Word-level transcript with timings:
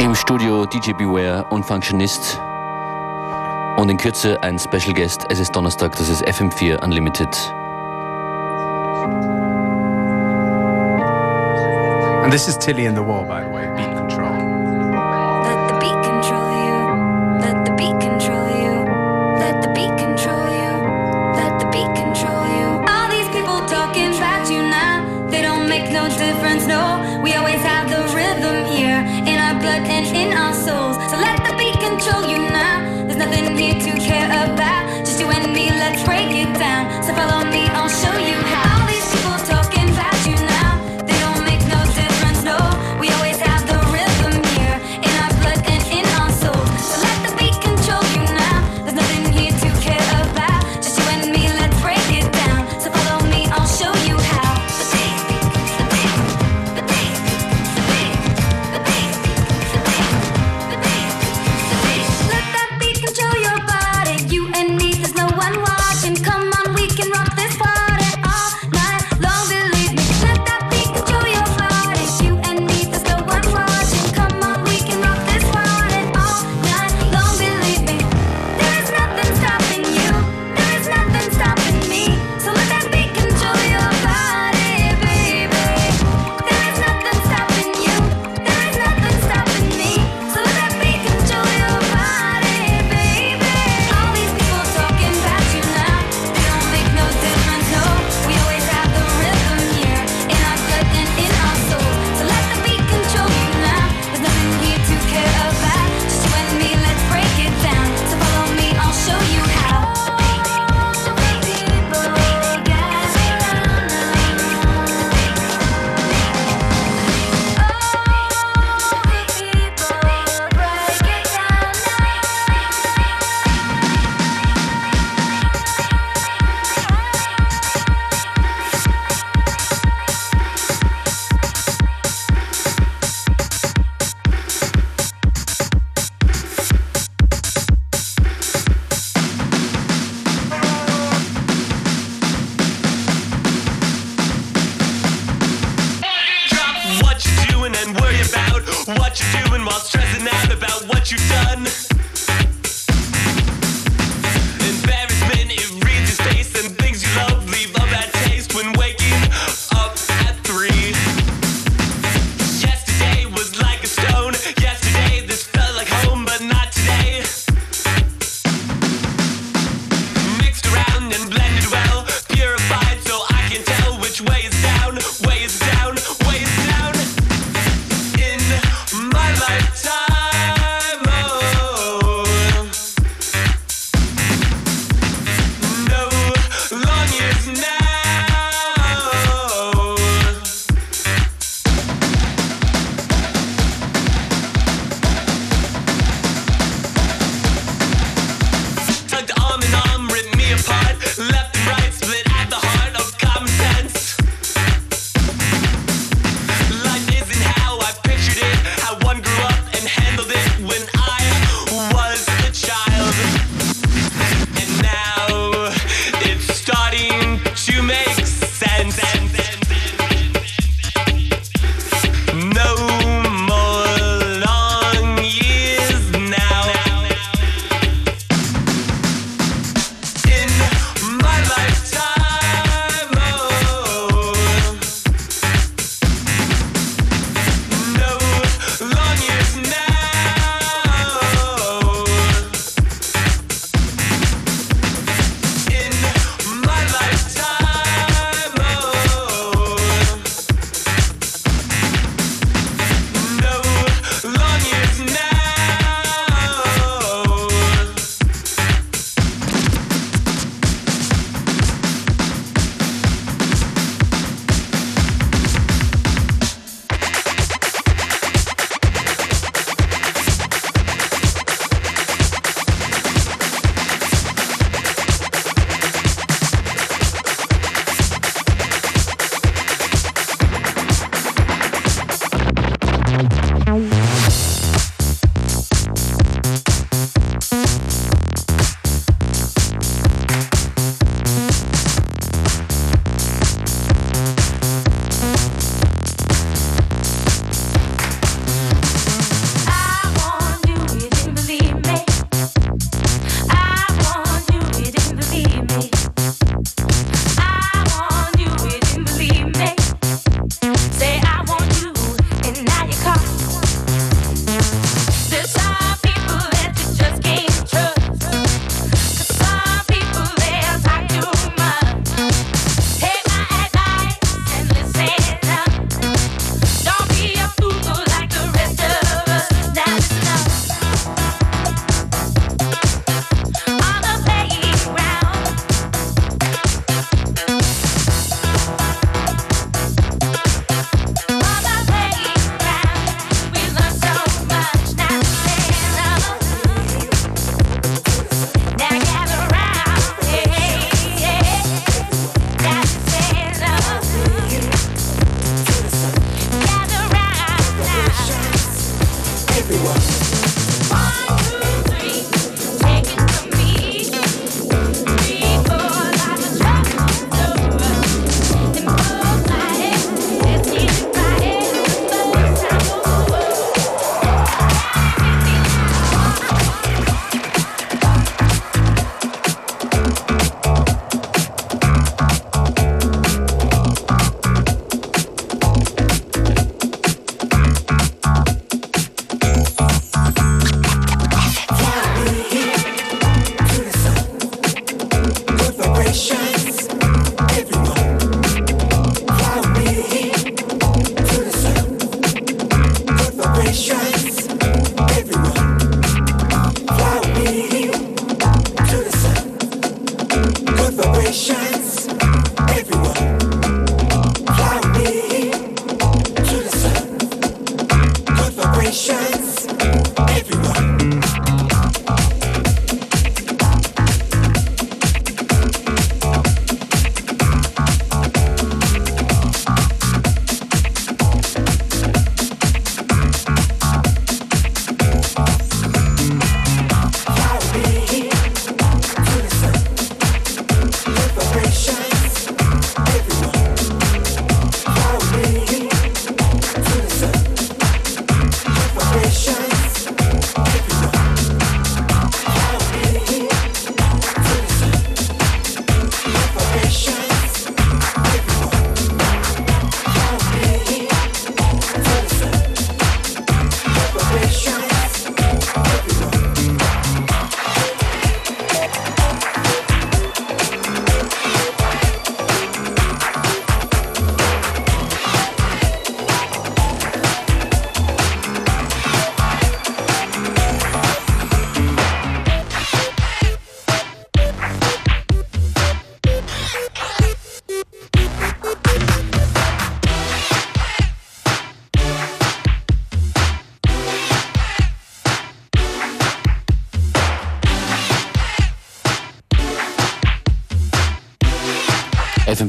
Im 0.00 0.14
Studio 0.14 0.64
DJ 0.64 0.92
Beware 0.92 1.44
und 1.50 1.62
Functionist. 1.62 2.40
Und 3.76 3.90
in 3.90 3.98
Kürze 3.98 4.42
ein 4.42 4.58
Special 4.58 4.94
Guest. 4.94 5.26
Es 5.28 5.38
ist 5.38 5.54
Donnerstag, 5.54 5.92
das 5.92 6.08
ist 6.08 6.26
FM4 6.26 6.82
Unlimited. 6.82 7.28
And 12.22 12.32
this 12.32 12.48
is 12.48 12.58
Tilly 12.58 12.86
in 12.86 12.94
the 12.94 13.02
Wall, 13.02 13.26
by 13.26 13.42
the 13.44 13.50
way. 13.52 13.99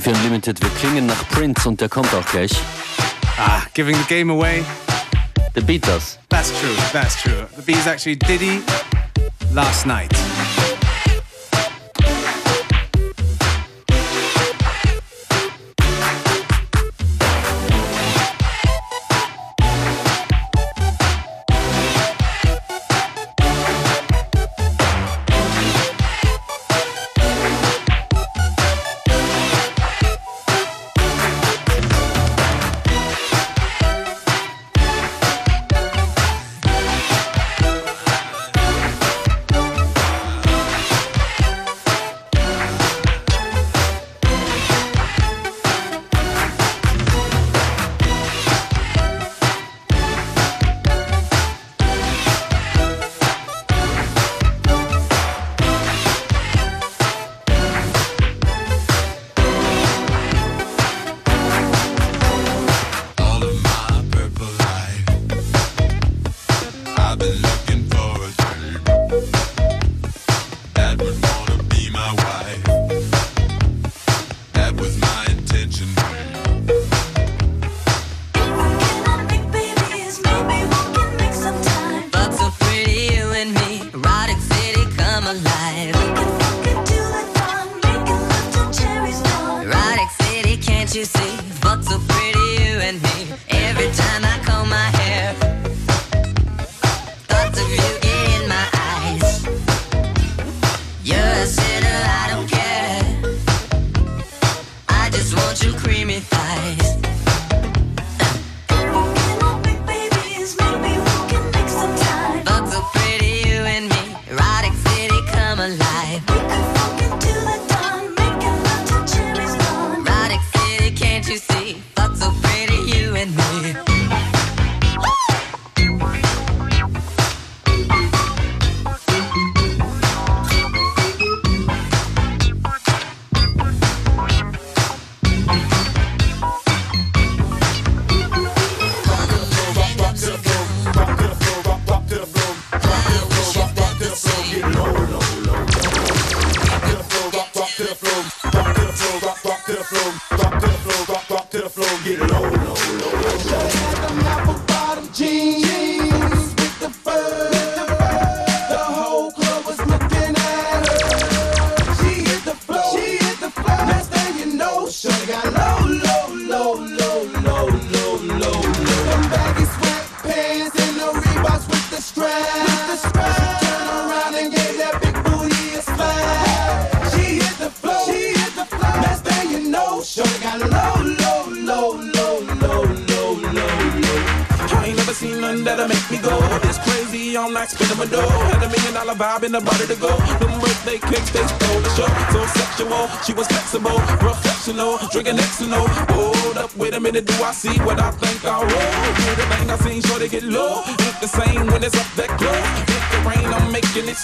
Unlimited. 0.08 0.62
Wir 0.62 0.70
klingen 0.80 1.06
nach 1.06 1.28
Prince 1.30 1.68
und 1.68 1.80
der 1.82 1.90
kommt 1.90 2.14
auch 2.14 2.26
gleich. 2.26 2.52
Ah, 3.38 3.62
giving 3.74 3.96
the 3.96 4.06
game 4.08 4.30
away. 4.32 4.64
The 5.54 5.62
Beatles. 5.62 6.18
That's 6.30 6.52
true, 6.60 6.76
that's 6.92 7.22
true. 7.22 7.48
The 7.56 7.62
Beatles 7.62 7.88
actually 7.88 8.16
Diddy 8.16 8.62
last 9.54 9.86
night. 9.86 10.12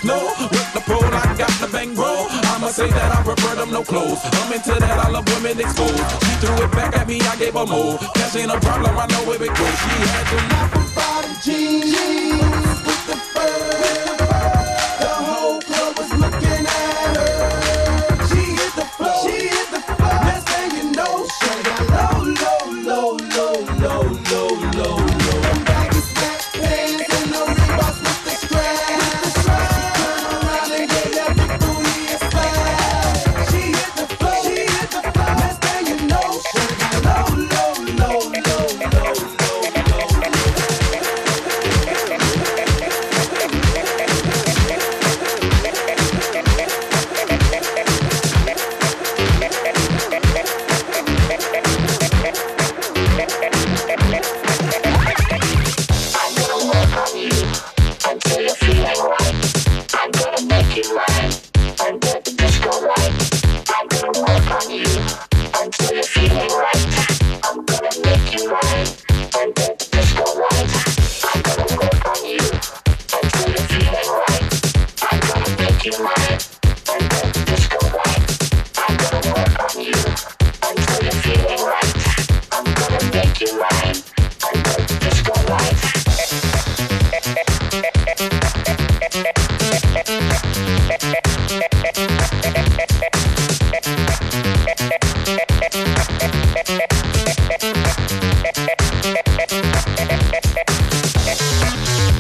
No, 0.08 0.32
With 0.40 0.74
the 0.74 0.80
pole, 0.88 1.04
I 1.04 1.36
got 1.38 1.52
the 1.60 1.68
bankroll. 1.68 2.28
I'ma 2.56 2.70
say 2.70 2.90
that 2.90 3.12
I 3.12 3.24
prefer 3.24 3.56
them 3.56 3.72
no 3.72 3.84
clothes. 3.84 4.22
I'm 4.24 4.54
into 4.54 4.72
that, 4.80 5.00
I 5.06 5.10
love 5.10 5.28
women 5.36 5.60
exposed. 5.60 6.00
She 6.24 6.34
threw 6.40 6.56
it 6.64 6.72
back 6.72 6.96
at 6.96 7.08
me, 7.10 7.20
I 7.20 7.36
gave 7.36 7.54
her 7.56 7.66
more. 7.66 7.98
Cash 8.16 8.38
ain't 8.38 8.50
a 8.52 8.60
problem, 8.62 8.98
I 8.98 9.06
know 9.08 9.24
where 9.28 9.44
it 9.44 9.54
goes. 9.54 9.78
She 9.84 9.96
had 10.16 10.26
the 10.32 10.40
mouth 10.48 11.28
of 11.28 11.44
jeans. 11.44 12.77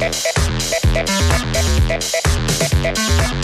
Thank 0.09 0.23
you. 3.31 3.37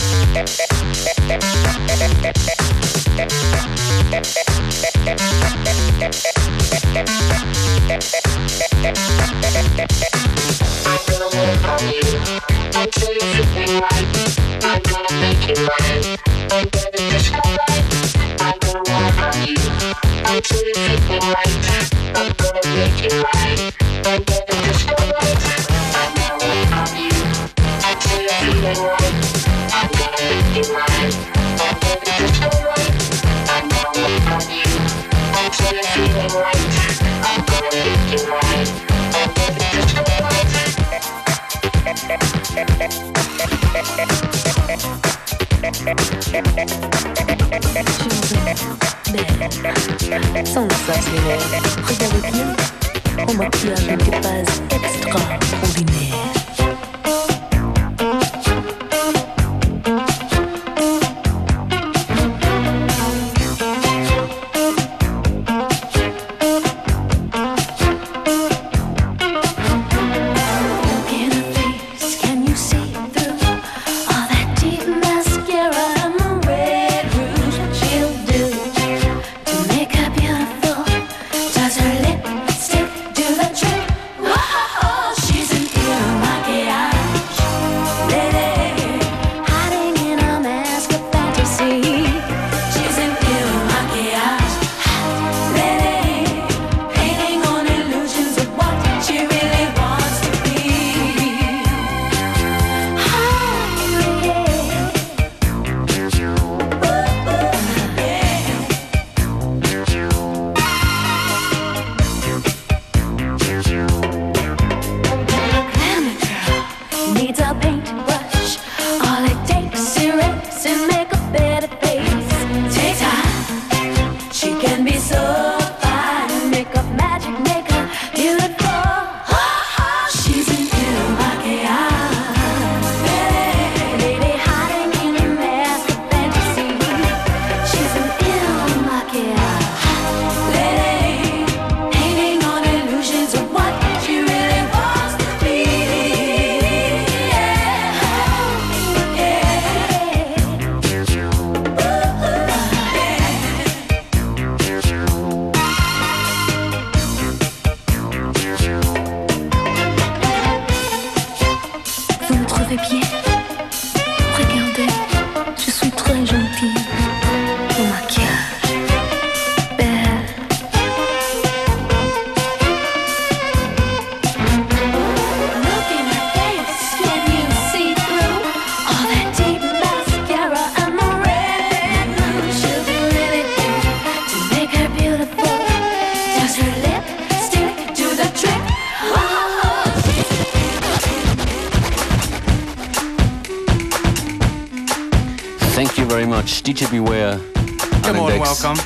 Index. 198.28 198.62
welcome. 198.62 198.80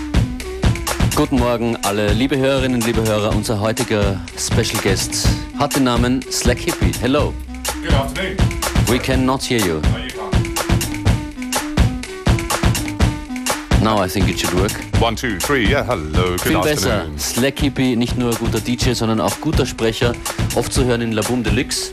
Guten 1.14 1.36
Morgen, 1.38 1.76
alle 1.82 2.12
liebe 2.12 2.36
Hörerinnen, 2.36 2.80
liebe 2.80 3.02
Hörer. 3.02 3.34
Unser 3.34 3.60
heutiger 3.60 4.20
Special 4.38 4.80
Guest 4.82 5.26
hat 5.58 5.74
den 5.74 5.84
Namen 5.84 6.22
Slack 6.30 6.58
Hippie. 6.58 6.92
Hello. 7.00 7.32
Good 7.82 7.92
afternoon. 7.92 8.36
We 8.88 8.98
cannot 8.98 9.42
hear 9.42 9.58
you. 9.60 9.80
No, 9.80 9.98
you 9.98 10.08
can't. 10.08 10.38
Now 13.82 14.04
I 14.04 14.08
think 14.08 14.28
it 14.28 14.38
should 14.38 14.54
work. 14.60 14.72
One, 15.00 15.16
two, 15.16 15.38
three. 15.38 15.66
Yeah, 15.68 15.84
hello. 15.84 16.30
Good 16.32 16.40
Viel 16.42 16.60
besser. 16.60 16.92
afternoon. 16.92 17.18
Slack 17.18 17.58
Hippie, 17.60 17.96
nicht 17.96 18.16
nur 18.16 18.34
guter 18.34 18.60
DJ, 18.60 18.92
sondern 18.92 19.20
auch 19.20 19.40
guter 19.40 19.66
Sprecher. 19.66 20.12
Oft 20.54 20.72
zu 20.72 20.84
hören 20.84 21.00
in 21.00 21.12
La 21.12 21.22
Boom 21.22 21.42
Deluxe. 21.42 21.92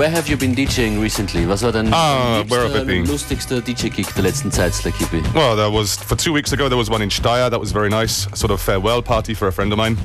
Where 0.00 0.08
have 0.08 0.30
you 0.30 0.38
been 0.38 0.54
DJing 0.54 0.98
recently? 0.98 1.44
Was 1.44 1.62
war 1.62 1.72
dein 1.72 1.90
Ah, 1.92 2.42
where 2.48 2.62
have 2.62 2.74
I 2.74 2.78
liebster, 2.78 2.86
been? 2.86 3.04
lustigster 3.04 3.60
DJ-Gig 3.60 4.14
der 4.14 4.22
letzten 4.22 4.50
Zeit, 4.50 4.72
Slack 4.72 4.94
Hippie? 4.94 5.22
Well, 5.34 5.54
there 5.56 5.70
was 5.70 5.94
for 5.94 6.16
two 6.16 6.32
weeks 6.32 6.52
ago. 6.52 6.70
There 6.70 6.78
was 6.78 6.88
one 6.88 7.02
in 7.02 7.10
Steyr. 7.10 7.50
That 7.50 7.60
was 7.60 7.70
very 7.70 7.90
nice. 7.90 8.26
A 8.32 8.34
sort 8.34 8.50
of 8.50 8.62
farewell 8.62 9.02
party 9.02 9.34
for 9.34 9.48
a 9.48 9.52
friend 9.52 9.70
of 9.72 9.76
mine. 9.76 9.98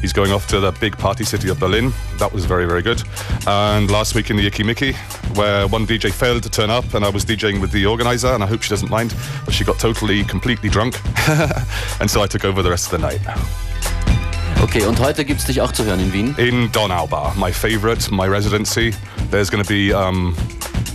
He's 0.00 0.14
going 0.14 0.32
off 0.32 0.46
to 0.48 0.60
the 0.60 0.72
big 0.80 0.96
party 0.96 1.24
city 1.24 1.50
of 1.50 1.60
Berlin. 1.60 1.92
That 2.16 2.32
was 2.32 2.46
very, 2.46 2.64
very 2.64 2.80
good. 2.80 3.02
And 3.46 3.90
last 3.90 4.14
week 4.14 4.30
in 4.30 4.38
the 4.38 4.46
Icky 4.46 4.62
Mickey, 4.62 4.94
where 5.34 5.68
one 5.68 5.86
DJ 5.86 6.10
failed 6.10 6.42
to 6.44 6.48
turn 6.48 6.70
up, 6.70 6.94
and 6.94 7.04
I 7.04 7.10
was 7.10 7.26
DJing 7.26 7.60
with 7.60 7.70
the 7.70 7.84
organizer, 7.84 8.28
and 8.28 8.42
I 8.42 8.46
hope 8.46 8.62
she 8.62 8.70
doesn't 8.70 8.88
mind, 8.90 9.14
but 9.44 9.52
she 9.52 9.62
got 9.62 9.78
totally, 9.78 10.24
completely 10.24 10.70
drunk, 10.70 10.98
and 12.00 12.10
so 12.10 12.22
I 12.22 12.26
took 12.28 12.46
over 12.46 12.62
the 12.62 12.70
rest 12.70 12.90
of 12.90 12.98
the 12.98 13.06
night. 13.06 13.20
Okay, 14.62 14.86
und 14.86 14.98
heute 14.98 15.26
gibt's 15.26 15.44
dich 15.44 15.60
auch 15.60 15.72
zu 15.72 15.84
hören 15.84 16.00
in 16.00 16.12
Wien. 16.14 16.34
in 16.38 16.72
Donau 16.72 17.06
Bar, 17.06 17.34
my 17.36 17.52
favorite, 17.52 18.10
my 18.10 18.26
residency. 18.26 18.94
There's 19.30 19.50
going 19.50 19.64
to 19.64 19.68
be 19.68 19.92
um, 19.92 20.34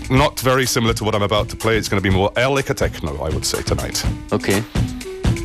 not 0.10 0.40
very 0.40 0.66
similar 0.66 0.94
to 0.94 1.04
what 1.04 1.16
I'm 1.16 1.24
about 1.24 1.50
to 1.50 1.56
play. 1.56 1.78
It's 1.78 1.90
going 1.90 2.02
to 2.02 2.10
be 2.10 2.14
more 2.14 2.32
ehrlicher 2.36 2.76
techno, 2.76 3.22
I 3.24 3.30
would 3.30 3.46
say 3.46 3.62
tonight. 3.62 4.04
Okay. 4.32 4.64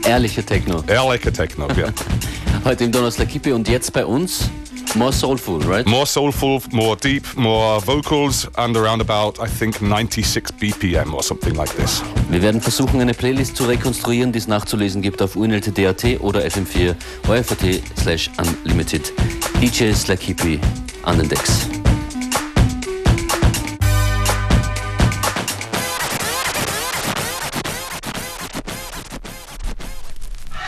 Ehrlicher 0.06 0.44
Techno. 0.44 0.82
Ehrlicher 0.82 1.32
techno, 1.32 1.66
yeah. 1.76 1.90
Heute 2.64 2.84
im 2.84 2.92
Donnerstag 2.92 3.28
Hippie 3.30 3.52
und 3.52 3.68
jetzt 3.68 3.92
bei 3.92 4.04
uns 4.04 4.50
more 4.94 5.12
soulful, 5.12 5.60
right? 5.62 5.86
more 5.86 6.06
soulful, 6.06 6.60
more 6.72 6.94
deep, 6.96 7.24
more 7.36 7.80
vocals, 7.80 8.46
and 8.56 8.76
around 8.76 9.00
about 9.00 9.38
I 9.40 9.48
think 9.48 9.80
96 9.80 10.52
BPM 10.52 11.14
or 11.14 11.22
something 11.22 11.54
like 11.54 11.74
this. 11.76 12.02
Wir 12.30 12.42
werden 12.42 12.60
versuchen, 12.60 13.00
eine 13.00 13.14
Playlist 13.14 13.56
zu 13.56 13.64
rekonstruieren, 13.64 14.32
die 14.32 14.38
es 14.38 14.46
nachzulesen 14.46 15.00
gibt 15.00 15.22
auf 15.22 15.36
unltd.at 15.36 16.20
oder 16.20 16.40
fm4 16.40 16.94
ORFAT 17.26 17.82
slash 17.98 18.30
unlimited. 18.38 19.12
DJ 19.60 19.92
Slack 19.92 20.20
Hippie 20.20 20.60
an 21.04 21.18
den 21.18 21.28
Decks. 21.28 21.66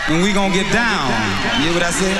And 0.08 0.22
we 0.22 0.32
gonna 0.32 0.54
get 0.54 0.72
down. 0.72 1.10
You 1.58 1.64
hear 1.64 1.74
what 1.74 1.82
I 1.82 1.90
said? 1.90 2.16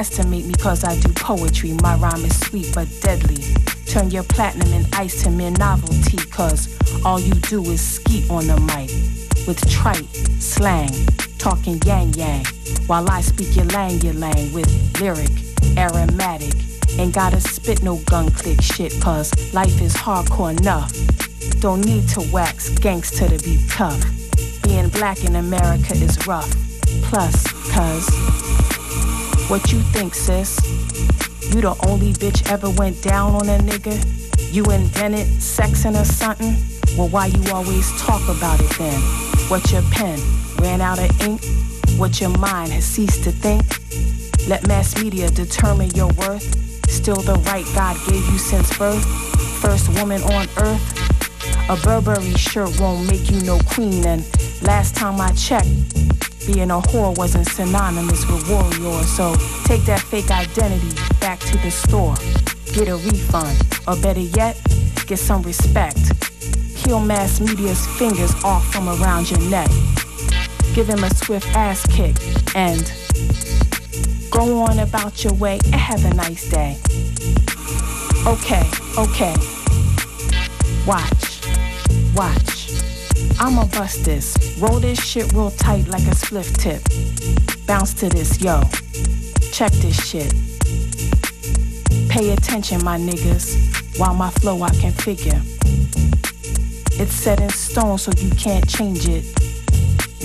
Underestimate 0.00 0.46
me 0.46 0.54
cause 0.54 0.82
I 0.82 0.98
do 0.98 1.12
poetry. 1.12 1.72
My 1.82 1.94
rhyme 1.96 2.24
is 2.24 2.40
sweet 2.40 2.72
but 2.74 2.88
deadly. 3.02 3.44
Turn 3.84 4.10
your 4.10 4.22
platinum 4.22 4.72
and 4.72 4.94
ice 4.94 5.22
to 5.24 5.30
mere 5.30 5.50
novelty 5.50 6.16
cause 6.30 6.74
all 7.04 7.20
you 7.20 7.34
do 7.34 7.62
is 7.64 7.82
skeet 7.82 8.30
on 8.30 8.46
the 8.46 8.58
mic. 8.60 8.88
With 9.46 9.60
trite, 9.68 10.08
slang, 10.40 10.88
talking 11.36 11.82
yang 11.84 12.14
yang. 12.14 12.46
While 12.86 13.10
I 13.10 13.20
speak 13.20 13.54
your 13.54 13.66
lang 13.66 14.00
your 14.00 14.14
lang 14.14 14.54
with 14.54 14.70
lyric, 15.02 15.32
aromatic. 15.76 16.54
Ain't 16.98 17.14
gotta 17.14 17.38
spit 17.38 17.82
no 17.82 17.96
gun 18.06 18.30
click 18.30 18.62
shit 18.62 18.98
cause 19.02 19.30
life 19.52 19.82
is 19.82 19.94
hardcore 19.94 20.58
enough. 20.58 20.92
Don't 21.60 21.84
need 21.84 22.08
to 22.10 22.22
wax 22.32 22.70
gangster 22.70 23.28
to 23.28 23.38
be 23.44 23.62
tough. 23.68 24.02
Being 24.62 24.88
black 24.88 25.24
in 25.24 25.36
America 25.36 25.92
is 25.92 26.16
rough. 26.26 26.50
Plus, 27.02 27.36
cuz, 27.70 28.08
what 29.50 29.72
you 29.72 29.80
think, 29.80 30.14
sis? 30.14 30.56
You 31.52 31.60
the 31.60 31.74
only 31.88 32.12
bitch 32.12 32.48
ever 32.48 32.70
went 32.70 33.02
down 33.02 33.34
on 33.34 33.48
a 33.48 33.58
nigga? 33.58 33.98
You 34.54 34.62
invented 34.66 35.26
sexing 35.38 36.00
or 36.00 36.04
something? 36.04 36.54
Well, 36.96 37.08
why 37.08 37.26
you 37.26 37.42
always 37.52 37.90
talk 38.00 38.22
about 38.28 38.60
it 38.60 38.70
then? 38.78 39.00
What 39.50 39.72
your 39.72 39.82
pen 39.90 40.20
ran 40.60 40.80
out 40.80 41.00
of 41.00 41.10
ink? 41.22 41.42
What 41.98 42.20
your 42.20 42.30
mind 42.38 42.70
has 42.70 42.84
ceased 42.84 43.24
to 43.24 43.32
think? 43.32 43.64
Let 44.48 44.68
mass 44.68 45.02
media 45.02 45.28
determine 45.28 45.90
your 45.96 46.12
worth. 46.12 46.46
Still 46.88 47.16
the 47.16 47.34
right 47.50 47.66
God 47.74 47.96
gave 48.06 48.24
you 48.30 48.38
since 48.38 48.78
birth. 48.78 49.04
First 49.60 49.88
woman 49.98 50.22
on 50.22 50.46
earth. 50.58 51.68
A 51.68 51.76
Burberry 51.82 52.34
shirt 52.34 52.78
won't 52.78 53.10
make 53.10 53.28
you 53.28 53.40
no 53.40 53.58
queen. 53.66 54.06
And 54.06 54.22
last 54.62 54.94
time 54.94 55.20
I 55.20 55.32
checked, 55.32 55.66
being 56.46 56.70
a 56.70 56.80
whore 56.80 57.16
wasn't 57.16 57.46
synonymous 57.46 58.26
with 58.26 58.48
warrior. 58.48 59.02
So 59.04 59.34
take 59.64 59.82
that 59.84 60.00
fake 60.00 60.30
identity 60.30 60.92
back 61.20 61.40
to 61.40 61.58
the 61.58 61.70
store. 61.70 62.14
Get 62.74 62.88
a 62.88 62.96
refund. 62.96 63.56
Or 63.86 63.96
better 64.00 64.20
yet, 64.20 64.60
get 65.06 65.18
some 65.18 65.42
respect. 65.42 65.98
Peel 66.76 67.00
mass 67.00 67.40
media's 67.40 67.86
fingers 67.98 68.32
off 68.44 68.64
from 68.72 68.88
around 68.88 69.30
your 69.30 69.40
neck. 69.50 69.70
give 70.74 70.88
him 70.88 71.02
a 71.02 71.14
swift 71.14 71.46
ass 71.56 71.84
kick, 71.88 72.16
and 72.54 72.92
go 74.30 74.60
on 74.60 74.78
about 74.78 75.24
your 75.24 75.34
way 75.34 75.58
and 75.66 75.74
have 75.74 76.04
a 76.04 76.14
nice 76.14 76.48
day. 76.48 76.78
Okay, 78.26 78.68
okay. 78.98 79.34
Watch, 80.86 81.40
watch. 82.14 82.70
I'ma 83.38 83.66
bust 83.66 84.04
this. 84.04 84.49
Roll 84.60 84.78
this 84.78 85.02
shit 85.02 85.32
real 85.32 85.50
tight 85.50 85.88
like 85.88 86.02
a 86.02 86.14
spliff 86.14 86.54
tip. 86.58 86.82
Bounce 87.66 87.94
to 87.94 88.10
this, 88.10 88.42
yo. 88.42 88.60
Check 89.52 89.72
this 89.72 89.96
shit. 90.06 90.34
Pay 92.10 92.32
attention, 92.32 92.84
my 92.84 92.98
niggas. 92.98 93.98
While 93.98 94.12
my 94.12 94.28
flow 94.28 94.60
I 94.62 94.68
can 94.74 94.92
figure. 94.92 95.40
It's 97.00 97.14
set 97.14 97.40
in 97.40 97.48
stone, 97.48 97.96
so 97.96 98.12
you 98.18 98.28
can't 98.32 98.68
change 98.68 99.08
it. 99.08 99.24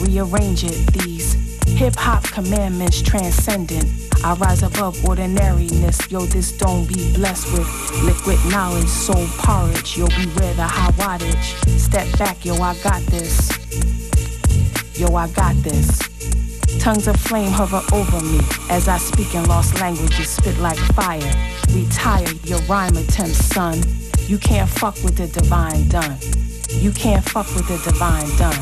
Rearrange 0.01 0.65
it. 0.65 0.85
These 0.91 1.35
hip 1.69 1.95
hop 1.95 2.25
commandments 2.25 3.01
transcendent. 3.01 3.85
I 4.21 4.33
rise 4.33 4.63
above 4.63 5.01
ordinariness. 5.05 6.11
Yo, 6.11 6.25
this 6.25 6.51
don't 6.57 6.85
be 6.89 7.13
blessed 7.13 7.53
with 7.53 8.03
liquid 8.03 8.39
knowledge, 8.51 8.89
soul 8.89 9.27
porridge. 9.37 9.97
Yo, 9.97 10.07
beware 10.07 10.53
the 10.55 10.67
high 10.67 10.91
wattage. 10.91 11.79
Step 11.79 12.19
back, 12.19 12.43
yo, 12.43 12.55
I 12.55 12.75
got 12.83 13.01
this. 13.03 13.94
Yo, 14.97 15.13
I 15.13 15.27
got 15.27 15.53
this. 15.57 15.99
Tongues 16.79 17.07
of 17.07 17.17
flame 17.17 17.51
hover 17.51 17.81
over 17.93 18.21
me 18.21 18.39
as 18.69 18.87
I 18.87 18.97
speak 18.97 19.35
in 19.35 19.43
lost 19.45 19.77
languages, 19.81 20.29
spit 20.29 20.57
like 20.59 20.77
fire. 20.95 21.19
Retire 21.73 22.25
your 22.45 22.59
rhyme 22.59 22.95
attempts, 22.95 23.43
son. 23.45 23.81
You 24.27 24.37
can't 24.37 24.69
fuck 24.69 24.95
with 25.03 25.17
the 25.17 25.27
divine 25.27 25.89
done. 25.89 26.17
You 26.69 26.91
can't 26.91 27.27
fuck 27.29 27.45
with 27.55 27.67
the 27.67 27.77
divine 27.83 28.29
done. 28.37 28.55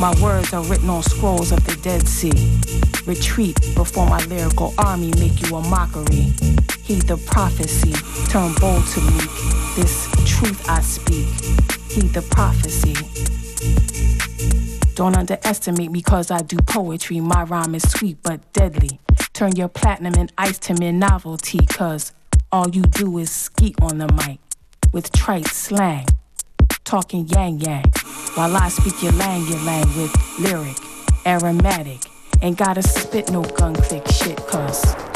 My 0.00 0.12
words 0.20 0.52
are 0.52 0.64
written 0.64 0.90
on 0.90 1.04
scrolls 1.04 1.52
of 1.52 1.64
the 1.64 1.76
Dead 1.76 2.08
Sea. 2.08 2.60
Retreat 3.06 3.56
before 3.76 4.06
my 4.06 4.24
lyrical 4.24 4.74
army 4.78 5.12
make 5.20 5.48
you 5.48 5.54
a 5.54 5.62
mockery. 5.68 6.34
Heed 6.82 7.02
the 7.02 7.22
prophecy, 7.24 7.92
turn 8.32 8.52
bold 8.58 8.84
to 8.88 9.00
meek. 9.00 9.30
This 9.76 10.08
truth 10.26 10.68
I 10.68 10.80
speak. 10.80 11.28
Heed 11.88 12.12
the 12.14 12.22
prophecy. 12.22 12.96
Don't 14.94 15.16
underestimate 15.16 15.90
me 15.90 16.02
cause 16.02 16.30
I 16.30 16.42
do 16.42 16.56
poetry. 16.58 17.20
My 17.20 17.44
rhyme 17.44 17.74
is 17.74 17.90
sweet 17.90 18.18
but 18.22 18.52
deadly. 18.52 19.00
Turn 19.32 19.56
your 19.56 19.68
platinum 19.68 20.14
and 20.18 20.30
ice 20.36 20.58
to 20.60 20.74
mere 20.74 20.92
novelty 20.92 21.64
cause 21.66 22.12
all 22.50 22.68
you 22.68 22.82
do 22.82 23.16
is 23.18 23.30
skeet 23.30 23.74
on 23.80 23.96
the 23.98 24.08
mic 24.12 24.38
with 24.92 25.10
trite 25.12 25.46
slang. 25.46 26.06
Talking 26.84 27.26
yang 27.28 27.58
yang 27.60 27.84
while 28.34 28.54
I 28.54 28.68
speak 28.68 29.02
your 29.02 29.12
lang 29.12 29.46
your 29.46 29.60
lang 29.60 29.86
with 29.96 30.14
lyric, 30.38 30.76
aromatic. 31.24 32.00
Ain't 32.42 32.58
gotta 32.58 32.82
spit 32.82 33.30
no 33.30 33.42
gun 33.42 33.74
click 33.74 34.06
shit 34.08 34.36
cause 34.46 35.11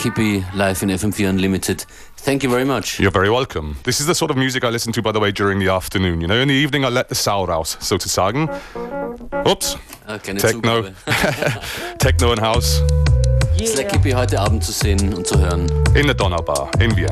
Kippy, 0.00 0.42
live 0.54 0.82
in 0.82 0.88
FM4 0.88 1.28
Unlimited. 1.28 1.84
Thank 2.16 2.42
you 2.42 2.48
very 2.48 2.64
much. 2.64 2.98
You're 2.98 3.10
very 3.10 3.28
welcome. 3.28 3.76
This 3.84 4.00
is 4.00 4.06
the 4.06 4.14
sort 4.14 4.30
of 4.30 4.38
music 4.38 4.64
I 4.64 4.70
listen 4.70 4.94
to, 4.94 5.02
by 5.02 5.12
the 5.12 5.20
way, 5.20 5.30
during 5.30 5.58
the 5.58 5.68
afternoon. 5.68 6.22
You 6.22 6.26
know, 6.26 6.40
in 6.40 6.48
the 6.48 6.54
evening 6.54 6.86
I 6.86 6.88
let 6.88 7.10
the 7.10 7.14
sour 7.14 7.50
out, 7.50 7.66
so 7.66 7.98
to 7.98 8.08
sagen. 8.08 8.48
Oops. 9.46 9.76
Okay, 10.08 10.32
Techno. 10.38 10.94
Techno 11.98 12.32
in 12.32 12.38
House. 12.38 12.80
Yeah. 13.58 13.66
Slack 13.66 13.90
Kippy 13.90 14.12
heute 14.12 14.40
Abend 14.40 14.64
zu 14.64 14.72
sehen 14.72 15.12
und 15.12 15.26
zu 15.26 15.38
hören. 15.38 15.70
In 15.94 16.06
der 16.06 16.14
Donnerbar 16.14 16.70
in 16.80 16.96
Wien. 16.96 17.08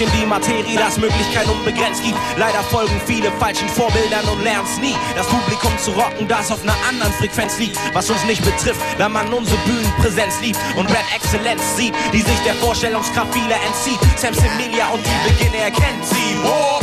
Mich 0.00 0.14
in 0.14 0.20
die 0.20 0.26
Materie, 0.26 0.78
dass 0.78 0.96
Möglichkeit 0.96 1.46
unbegrenzt 1.46 2.02
gibt. 2.02 2.16
Leider 2.38 2.62
folgen 2.70 2.98
viele 3.06 3.30
falschen 3.32 3.68
Vorbildern 3.68 4.24
und 4.32 4.42
lernen's 4.42 4.78
nie. 4.80 4.94
Das 5.14 5.26
Publikum 5.26 5.72
zu 5.78 5.90
rocken, 5.90 6.26
das 6.26 6.50
auf 6.50 6.62
einer 6.62 6.76
anderen 6.88 7.12
Frequenz 7.14 7.58
liegt. 7.58 7.76
Was 7.92 8.08
uns 8.08 8.24
nicht 8.24 8.42
betrifft, 8.42 8.80
da 8.98 9.08
man 9.08 9.30
unsere 9.32 9.58
Bühnenpräsenz 9.66 10.40
liebt 10.40 10.58
und 10.76 10.88
Rap-Exzellenz 10.88 11.60
sieht, 11.76 11.92
die 12.12 12.22
sich 12.22 12.38
der 12.46 12.54
Vorstellungskraft 12.54 13.34
vieler 13.34 13.56
entzieht. 13.66 13.98
Sam 14.16 14.32
Semilia 14.32 14.88
und 14.88 15.02
die 15.04 15.28
Beginne 15.28 15.64
erkennt 15.64 16.04
sie. 16.06 16.36
Oh. 16.44 16.80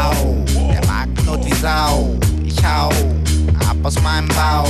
Au, 0.00 0.44
der 0.72 0.86
Markt 0.86 1.18
knurrt 1.18 1.44
wie 1.44 1.54
Sau. 1.54 2.16
Ich 2.44 2.62
hau 2.64 2.90
ab 3.68 3.76
aus 3.82 4.00
meinem 4.02 4.28
Bau. 4.28 4.66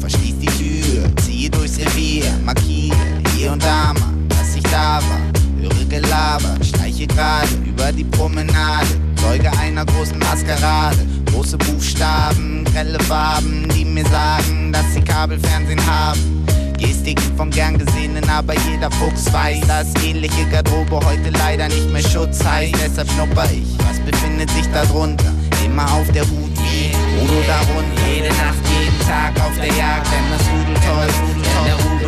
Verschließ 0.00 0.34
die 0.40 0.46
Tür, 0.46 1.04
ziehe 1.22 1.48
durchs 1.48 1.78
Revier, 1.78 2.24
markiere 2.44 2.96
hier 3.34 3.52
und 3.52 3.62
da 3.62 3.94
mal, 3.94 4.12
dass 4.28 4.56
ich 4.56 4.62
da 4.64 5.00
war. 5.08 5.30
Höre 5.60 5.84
Gelaber, 5.88 6.56
gerade 7.14 7.48
über 7.66 7.92
die 7.92 8.04
Promenade. 8.04 8.86
Zeuge 9.16 9.50
einer 9.58 9.84
großen 9.84 10.18
Maskerade. 10.18 10.98
Große 11.32 11.56
Buchstaben, 11.58 12.64
grelle 12.64 12.98
Farben, 13.00 13.68
die 13.74 13.84
mir 13.84 14.04
sagen, 14.06 14.72
dass 14.72 14.94
sie 14.94 15.00
Kabelfernsehen 15.00 15.80
haben. 15.86 16.44
Gestik 16.76 17.20
vom 17.36 17.50
gern 17.50 17.78
gesehenen, 17.78 18.28
aber 18.28 18.54
jeder 18.70 18.90
Fuchs 18.90 19.32
weiß, 19.32 19.60
dass 19.66 19.86
ähnliche 20.02 20.44
Garderobe 20.50 20.96
heute 20.96 21.30
leider 21.30 21.68
nicht 21.68 21.90
mehr 21.92 22.02
Schutz 22.02 22.42
heißt. 22.44 22.74
Deshalb 22.82 23.10
schnupper 23.12 23.44
ich, 23.52 23.68
was 23.86 24.00
befindet 24.00 24.50
sich 24.50 24.66
da 24.72 24.84
drunter? 24.86 25.32
Immer 25.64 25.84
auf 25.92 26.10
der 26.12 26.22
Hut 26.22 26.56
wie 26.56 26.90
Udo 27.22 27.42
darunter. 27.46 28.02
Jede 28.12 28.28
Nacht, 28.28 28.62
jeden 28.66 28.98
Tag 29.06 29.32
auf 29.44 29.54
der 29.56 29.68
Jagd, 29.76 30.06
denn 30.06 30.26
das 30.32 30.46
Rudel 30.48 30.74
toll, 30.74 31.08
denn 31.36 31.64
der 31.66 31.99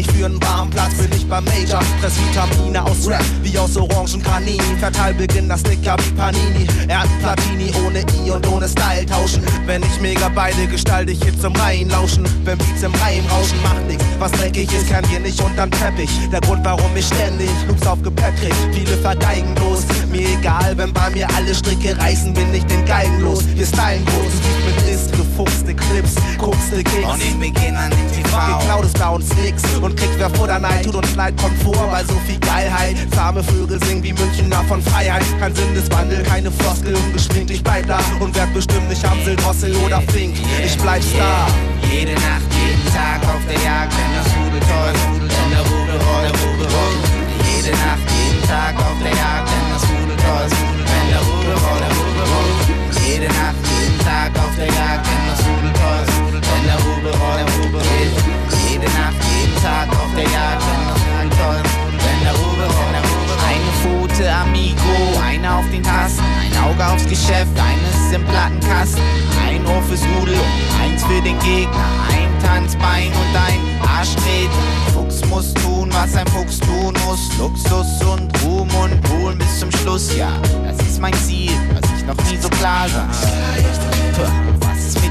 nicht 0.00 0.12
für 0.12 0.24
einen 0.24 0.42
warmen 0.42 0.70
Platz, 0.70 0.94
bin 0.94 1.10
ich 1.14 1.26
beim 1.26 1.44
Major. 1.44 1.80
Fress 2.00 2.14
Vitamine 2.16 2.82
aus 2.82 3.06
Rap, 3.06 3.24
wie 3.42 3.58
aus 3.58 3.76
Orangen 3.76 4.22
Kanini. 4.22 4.58
Verteil 4.78 5.12
Beginn 5.12 5.48
das 5.48 5.62
Dicker 5.62 5.96
wie 5.98 6.12
Panini. 6.12 6.66
Ernten 6.88 7.18
Platini 7.20 7.70
ohne 7.84 8.00
I 8.00 8.30
und 8.30 8.46
ohne 8.48 8.66
Style 8.66 9.04
tauschen. 9.04 9.42
Wenn 9.66 9.82
ich 9.82 10.00
mega 10.00 10.30
beide 10.34 10.66
gestalte 10.66 11.12
ich 11.12 11.22
Hits 11.22 11.44
im 11.44 11.52
Reihen 11.52 11.90
lauschen. 11.90 12.26
Wenn 12.44 12.56
Beats 12.56 12.82
im 12.82 12.94
Reim 12.94 13.24
rauschen, 13.30 13.62
macht 13.62 13.86
nix. 13.88 14.02
Was 14.18 14.32
dreckig 14.32 14.72
ist, 14.72 14.88
kann 14.88 15.06
hier 15.08 15.20
nicht 15.20 15.40
unterm 15.42 15.70
Teppich. 15.70 16.10
Der 16.32 16.40
Grund, 16.40 16.64
warum 16.64 16.96
ich 16.96 17.06
ständig 17.06 17.50
Loops 17.68 17.86
auf 17.86 18.00
Gepäck 18.02 18.36
krieg. 18.36 18.54
Viele 18.72 18.96
vergeigen 18.98 19.54
bloß. 19.54 19.84
Mir 20.10 20.28
egal, 20.30 20.76
wenn 20.76 20.92
bei 20.94 21.10
mir 21.10 21.28
alle 21.36 21.54
Stricke 21.54 21.96
reißen, 21.98 22.32
bin 22.32 22.54
ich 22.54 22.64
den 22.64 22.84
Geigen 22.86 23.20
los. 23.20 23.44
Wir 23.54 23.66
stylen 23.66 24.04
groß, 24.06 24.32
gefuchste 25.60 25.74
Clips, 25.74 26.14
guckste 26.38 26.82
Kicks. 26.82 27.12
Und 27.12 27.22
den 27.22 27.38
Beginn 27.38 27.76
an 27.76 27.90
den 27.90 28.12
TV. 28.12 28.58
Geklaut 28.58 28.84
ist 28.84 28.98
bei 28.98 29.08
uns 29.08 29.28
nix 29.36 29.62
und 29.80 29.96
kriegt 29.96 30.18
wer 30.18 30.30
vor 30.30 30.46
der 30.46 30.58
Neid, 30.58 30.84
tut 30.84 30.94
uns 30.94 31.14
leid, 31.14 31.34
kommt 31.40 31.60
vor, 31.62 31.90
weil 31.90 32.04
so 32.06 32.14
viel 32.26 32.38
Geilheit. 32.38 32.96
Zahme 33.14 33.42
Vögel 33.42 33.82
singen 33.84 34.02
wie 34.02 34.12
Münchner 34.12 34.62
von 34.68 34.82
Freiheit. 34.82 35.22
Kein 35.38 35.54
Sinneswandel, 35.54 36.22
keine 36.22 36.50
Floskel, 36.50 36.94
ungeschminkt, 36.94 37.50
ich 37.50 37.62
bleib 37.62 37.86
da 37.86 38.00
und 38.20 38.34
werd 38.34 38.52
bestimmt 38.54 38.88
nicht 38.88 39.04
Amsel, 39.04 39.36
Drossel 39.36 39.74
oder 39.76 40.00
Fink. 40.12 40.36
Ich 40.64 40.76
bleib 40.78 41.02
Star. 41.02 41.48
Jede 41.90 42.12
Nacht, 42.12 42.46
jeden 42.54 42.94
Tag 42.94 43.22
auf 43.24 43.42
der 43.48 43.60
Jagd, 43.60 43.92
denn 43.92 44.12
das 44.16 44.28
Rudel 44.36 44.60
toll, 44.60 44.92
denn 45.20 45.50
der 45.50 45.60
Rubel 45.60 45.96
rollt, 46.06 46.24
der 46.24 46.40
Rubel 46.40 46.66
rollt. 46.66 47.04
Jede 47.44 47.72
Nacht, 47.76 48.06
jeden 48.08 48.48
Tag 48.48 48.74
auf 48.78 48.98
der 49.02 49.10
Jagd, 49.10 49.48
denn 49.50 49.66
das 49.74 49.82
Rudel 49.90 50.16
toll, 50.16 50.48
denn 50.48 51.06
der 51.10 51.20
Rubel 51.20 51.54
rollt, 51.58 51.82
der 51.82 51.94
Rubel 51.98 52.24
rollt. 52.30 53.04
Jede 53.04 53.26
Nacht, 53.26 53.69
Tag 54.04 54.30
auf 54.38 54.54
der 54.56 54.66
Jagd, 54.66 55.06
Rudel 55.46 55.72
toll, 55.72 56.40
denn 56.40 56.64
der 56.66 56.78
Rubel 56.84 57.12
Rubel 57.12 57.80
rollt. 57.80 58.12
Jede 58.68 58.86
Nacht, 58.86 59.20
jeden 59.30 59.62
Tag 59.62 59.88
auf 59.90 60.10
der 60.14 60.24
Jagd, 60.24 60.62
Rudel 60.62 61.30
toll, 61.38 61.62
denn 61.90 62.20
der 62.22 62.34
Rubel 62.34 62.50
Rubel 62.50 62.66
rollt. 62.66 63.40
Eine 63.50 63.70
Pfote, 63.80 64.32
Amigo, 64.32 65.20
eine 65.24 65.54
auf 65.54 65.68
den 65.70 65.82
Tasten, 65.82 66.24
ein 66.24 66.54
Auge 66.64 66.86
aufs 66.86 67.06
Geschäft, 67.08 67.54
eines 67.58 68.12
im 68.12 68.24
Plattenkasten, 68.24 69.02
ein 69.46 69.64
Ohr 69.66 69.82
fürs 69.82 70.02
Rudel 70.16 70.38
eins 70.82 71.04
für 71.04 71.20
den 71.22 71.38
Gegner, 71.40 71.84
ein 72.12 72.30
Tanzbein 72.44 73.08
und 73.08 73.36
ein 73.36 73.60
Arschtritt. 73.88 74.50
Fuchs 74.92 75.19
was 76.00 76.16
ein 76.16 76.26
Fuchs 76.28 76.58
tun. 76.60 76.94
Luxus 77.38 78.02
und 78.02 78.30
Ruhm 78.42 78.68
und 78.74 79.10
Ruhen 79.10 79.38
bis 79.38 79.60
zum 79.60 79.70
Schluss, 79.72 80.14
ja. 80.16 80.30
Das 80.64 80.86
ist 80.86 81.00
mein 81.00 81.14
Ziel, 81.14 81.52
was 81.74 81.90
ich 81.96 82.04
noch 82.04 82.16
nie 82.30 82.36
so 82.36 82.48
klar 82.48 82.88
sah. 82.88 83.08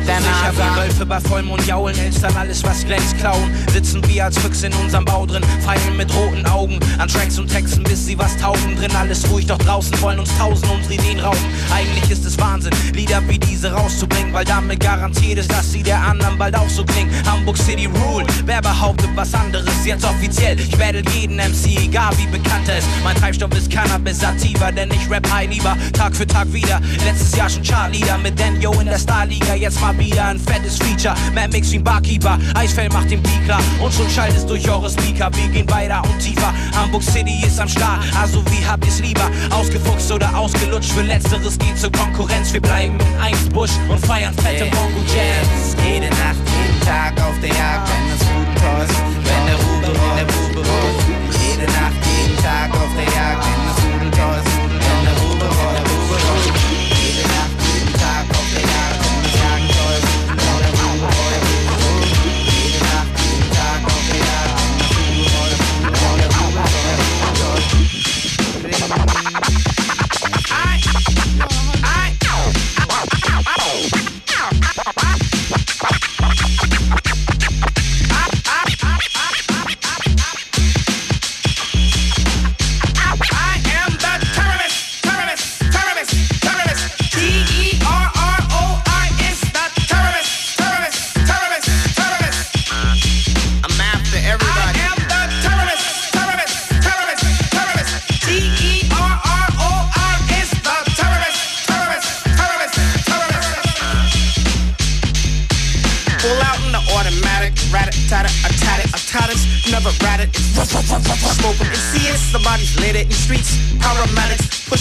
Der 0.10 0.22
Sicher 0.22 0.54
wie? 0.54 0.80
Wölfe 0.80 1.06
bei 1.06 1.20
Vollmond 1.20 1.66
jaulen, 1.68 1.96
dann 2.22 2.36
alles, 2.36 2.64
was 2.64 2.86
glänzt, 2.86 3.18
klauen. 3.20 3.52
Sitzen 3.72 4.06
wir 4.08 4.26
als 4.26 4.38
Füchse 4.38 4.68
in 4.68 4.74
unserem 4.74 5.06
Bau 5.06 5.26
drin, 5.26 5.44
feilen 5.64 5.98
mit 5.98 6.14
roten 6.16 6.46
Augen 6.48 6.80
an 6.98 7.08
Tracks 7.08 7.38
und 7.38 7.48
Texten, 7.48 7.84
bis 7.84 8.06
sie 8.06 8.18
was 8.18 8.36
taugen. 8.38 8.76
Drin 8.78 8.96
alles 8.96 9.30
ruhig, 9.30 9.46
doch 9.46 9.58
draußen 9.58 10.00
wollen 10.02 10.20
uns 10.20 10.36
tausend 10.38 10.72
unsere 10.72 10.96
Ideen 10.96 11.20
rauben. 11.20 11.40
Eigentlich 11.74 12.10
ist 12.10 12.26
es 12.26 12.38
Wahnsinn, 12.40 12.74
Lieder 12.94 13.22
wie 13.28 13.40
diese 13.40 13.72
rauszubringen, 13.72 14.34
weil 14.34 14.46
damit 14.46 14.80
garantiert 14.80 15.40
ist, 15.40 15.52
dass 15.52 15.72
sie 15.72 15.84
der 15.84 16.02
anderen 16.02 16.38
bald 16.38 16.56
auch 16.56 16.70
so 16.70 16.84
klingen. 16.84 17.12
Hamburg 17.26 17.58
City 17.58 17.86
Rule, 17.86 18.26
wer 18.46 18.62
behauptet 18.62 19.10
was 19.16 19.34
anderes? 19.34 19.86
Jetzt 19.86 20.06
offiziell, 20.06 20.60
ich 20.60 20.76
battle 20.78 21.04
jeden 21.14 21.38
MC, 21.38 21.78
egal 21.84 22.12
wie 22.18 22.28
bekannt 22.28 22.68
er 22.68 22.80
ist. 22.80 22.88
Mein 23.04 23.16
Treibstoff 23.16 23.52
ist 23.56 23.72
Cannabis 23.72 24.20
Sativa, 24.20 24.72
denn 24.72 24.90
ich 24.92 25.10
rap 25.10 25.30
high 25.32 25.50
lieber 25.50 25.78
Tag 25.94 26.16
für 26.16 26.26
Tag 26.28 26.52
wieder. 26.52 26.82
Letztes 27.06 27.36
Jahr 27.36 27.50
schon 27.50 27.64
Chartleader 27.64 28.18
mit 28.18 28.40
Daniel 28.40 28.74
in 28.82 28.88
der 28.88 29.00
Starliga, 29.00 29.56
jetzt 29.56 29.80
mal 29.82 29.94
wieder 30.00 30.26
ein 30.26 30.40
fettes 30.40 30.78
Feature. 30.78 31.16
Mad 31.34 31.50
Mix 31.52 31.72
wie 31.72 31.78
ein 31.78 31.84
Barkeeper, 31.84 32.40
Eisfeld 32.56 32.94
macht 32.94 33.12
den 33.12 33.22
Beat 33.22 33.46
klar 33.46 33.62
und 33.82 33.94
schon 33.94 34.10
schallt 34.10 34.36
es 34.36 34.46
durch 34.46 34.68
eure 34.70 34.90
Speaker. 34.90 35.30
Wir 35.36 35.48
gehen 35.50 35.70
weiter 35.70 36.02
und 36.04 36.20
tiefer. 36.20 36.54
Hamburg 36.76 37.04
City 37.04 37.44
ist 37.46 37.60
am 37.60 37.68
Start, 37.68 38.04
also 38.20 38.44
wie 38.48 38.66
habt 38.66 38.86
ihr's 38.86 39.00
lieber? 39.00 39.30
Ausgefuchst 39.52 40.12
oder 40.12 40.36
ausgelutscht? 40.36 40.92
Für 40.92 41.02
Letzteres 41.02 41.58
geht 41.58 41.78
zur 41.78 41.92
Konkurrenz. 41.92 42.54
Wir 42.54 42.62
bleiben 42.62 42.98
in 43.00 43.22
Eimsbusch 43.22 43.72
und 43.90 44.00
feiern 44.06 44.34
fette 44.36 44.66
Bongo 44.66 45.02
Jams. 45.08 45.76
Jede 45.86 46.10
Nacht, 46.10 46.42
jeden 46.48 46.80
Tag 46.86 47.14
auf 47.22 47.40
der 47.42 47.50
Jagd, 47.50 47.90
wenn 47.90 48.10
das 48.10 48.28
Rudel 48.30 48.56
toll, 48.56 48.88
wenn 49.24 49.46
der 49.46 49.56
Rube 49.56 50.00
rollt, 50.00 50.18
der 50.18 50.26
Rube 50.26 50.70
rollt. 50.70 51.00
Jede 51.42 51.72
Nacht, 51.72 52.00
jeden 52.06 52.38
Tag 52.44 52.72
auf 52.72 52.92
der 52.96 53.14
Jagd, 53.14 53.59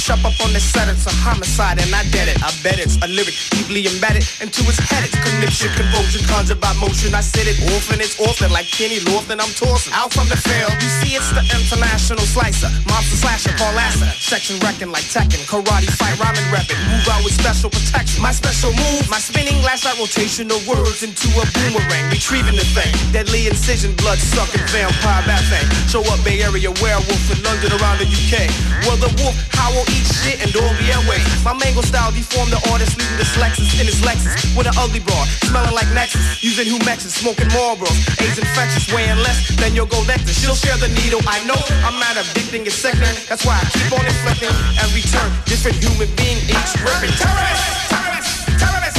Push 0.09 0.25
up 0.25 0.41
on 0.41 0.57
the 0.57 0.61
set. 0.61 0.89
It's 0.89 1.05
a 1.05 1.13
homicide 1.21 1.77
and 1.77 1.93
I 1.93 2.01
did 2.09 2.33
it. 2.33 2.41
I 2.41 2.49
bet 2.65 2.81
it's 2.81 2.97
a 3.05 3.09
lyric 3.13 3.37
deeply 3.53 3.85
embedded 3.85 4.25
into 4.41 4.65
its 4.65 4.81
head. 4.81 5.05
It's 5.05 5.13
conniption, 5.21 5.69
convulsion, 5.77 6.25
conjured 6.25 6.65
by 6.65 6.73
motion. 6.81 7.13
I 7.13 7.21
said 7.21 7.45
it 7.45 7.61
often, 7.77 8.01
it's 8.01 8.17
often 8.17 8.49
like 8.49 8.65
Kenny 8.73 9.05
Lofton. 9.05 9.37
I'm 9.37 9.53
tossing 9.53 9.93
out 9.93 10.09
from 10.17 10.25
the 10.33 10.41
field. 10.41 10.73
You 10.81 10.89
see, 11.05 11.13
it's 11.13 11.29
the 11.37 11.45
international 11.45 12.25
slicer, 12.25 12.73
monster 12.89 13.21
slasher, 13.21 13.53
Paul 13.61 13.77
Lasser. 13.77 14.09
Section 14.17 14.57
wrecking 14.65 14.89
like 14.89 15.05
Tekken, 15.13 15.45
karate 15.45 15.93
fight, 15.93 16.17
rhyming 16.17 16.49
rapping. 16.49 16.81
Move 16.89 17.05
out 17.13 17.21
with 17.21 17.37
special 17.37 17.69
protection. 17.69 18.25
My 18.25 18.33
special 18.33 18.73
move, 18.73 19.05
my 19.13 19.21
spinning 19.21 19.61
glass 19.61 19.85
like 19.85 20.01
rotation 20.01 20.49
of 20.49 20.65
words 20.65 21.05
into 21.05 21.29
a 21.37 21.45
boomerang, 21.53 22.09
retrieving 22.09 22.57
the 22.57 22.65
thing. 22.73 22.89
Deadly 23.13 23.45
incision, 23.53 23.93
blood 24.01 24.17
sucking 24.17 24.65
vampire 24.73 25.21
bat 25.29 25.45
thing. 25.53 25.69
Show 25.93 26.01
up 26.09 26.17
Bay 26.25 26.41
Area 26.41 26.73
werewolf 26.81 27.29
in 27.29 27.45
London 27.45 27.77
around 27.77 28.01
the 28.01 28.09
UK. 28.09 28.49
Well, 28.89 28.97
the 28.97 29.13
wolf 29.21 29.37
howl, 29.53 29.85
eat 29.99 30.07
shit, 30.07 30.39
and 30.39 30.55
all 30.55 30.71
be 30.79 30.87
airways. 30.95 31.27
My 31.43 31.55
mango 31.59 31.83
style 31.83 32.15
deformed 32.15 32.55
the 32.55 32.63
artist, 32.71 32.95
leaving 32.99 33.19
this 33.19 33.35
in 33.81 33.87
his 33.87 34.01
Lexus 34.07 34.39
with 34.55 34.67
an 34.67 34.77
ugly 34.79 35.01
broad, 35.01 35.27
smelling 35.51 35.75
like 35.75 35.91
Nexus, 35.91 36.43
using 36.43 36.67
Humexes, 36.67 37.11
smoking 37.19 37.49
Marlboro. 37.51 37.91
AIDS 38.23 38.39
infectious, 38.39 38.87
weighing 38.95 39.19
less 39.27 39.51
than 39.59 39.75
your 39.75 39.87
gold 39.87 40.07
nectar. 40.07 40.33
She'll 40.33 40.55
share 40.55 40.79
the 40.79 40.89
needle, 40.89 41.21
I 41.27 41.43
know. 41.45 41.59
I'm 41.83 41.99
not 41.99 42.15
addicting, 42.15 42.67
it's 42.67 42.79
sickening. 42.79 43.15
That's 43.29 43.45
why 43.45 43.59
I 43.59 43.65
keep 43.75 43.91
on 43.93 44.05
inflicting 44.07 44.55
every 44.79 45.03
turn. 45.03 45.31
different 45.47 45.77
human 45.83 46.09
being 46.17 46.39
each 46.47 46.73
ripping. 46.79 47.15
Terrorist, 47.19 47.67
terrorist, 47.91 48.31
terrorist. 48.59 48.98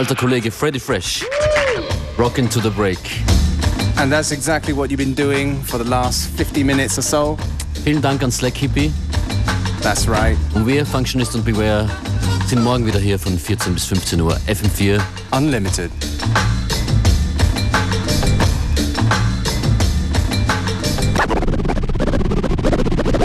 Alter 0.00 0.14
Kollege 0.14 0.50
Freddy 0.50 0.78
Fresh. 0.78 1.22
Rockin' 2.16 2.48
to 2.48 2.58
the 2.58 2.70
Break. 2.70 2.98
And 3.98 4.10
that's 4.10 4.30
exactly 4.30 4.72
what 4.72 4.90
you've 4.90 4.96
been 4.96 5.12
doing 5.12 5.62
for 5.62 5.76
the 5.76 5.84
last 5.84 6.30
50 6.38 6.64
minutes 6.64 6.96
or 6.96 7.02
so. 7.02 7.36
Vielen 7.84 8.00
Dank 8.00 8.22
an 8.22 8.30
Slack 8.30 8.54
Hippie. 8.54 8.92
That's 9.82 10.08
right. 10.08 10.38
Und 10.54 10.66
wir, 10.66 10.86
Functionist 10.86 11.34
und 11.34 11.44
Beware, 11.44 11.86
sind 12.46 12.64
morgen 12.64 12.86
wieder 12.86 12.98
hier 12.98 13.18
von 13.18 13.38
14 13.38 13.74
bis 13.74 13.84
15 13.84 14.22
Uhr. 14.22 14.38
FM4 14.46 15.02
Unlimited. 15.32 15.90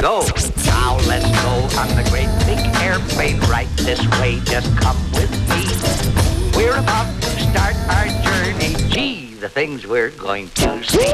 Go. 0.01 0.25
Now 0.65 0.97
let's 1.07 1.25
go 1.41 1.79
on 1.79 1.87
the 1.95 2.03
great 2.11 2.27
big 2.45 2.59
airplane 2.83 3.39
right 3.49 3.69
this 3.77 4.01
way. 4.19 4.41
Just 4.43 4.75
come 4.75 4.97
with 5.13 5.31
me. 5.47 6.14
To 6.85 7.39
start 7.51 7.75
our 7.89 8.07
journey. 8.23 8.75
Gee, 8.89 9.33
the 9.35 9.49
things 9.49 9.87
we're 9.87 10.11
going 10.11 10.49
to 10.49 10.83
see. 10.83 11.13